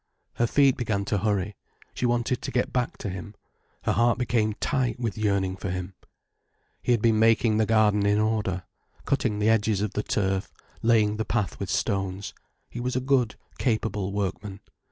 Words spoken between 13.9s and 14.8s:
workman.